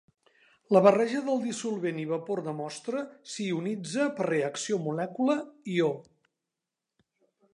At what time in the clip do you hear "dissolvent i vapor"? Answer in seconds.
1.43-2.41